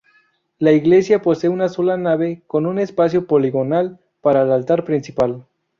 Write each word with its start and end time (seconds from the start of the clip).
La 0.57 0.71
iglesia 0.71 1.21
posee 1.21 1.51
una 1.51 1.69
sola 1.69 1.95
nave 1.95 2.41
con 2.47 2.65
un 2.65 2.79
espacio 2.79 3.27
poligonal 3.27 3.99
para 4.19 4.41
el 4.41 4.51
altar 4.51 4.83
principal. 4.83 5.45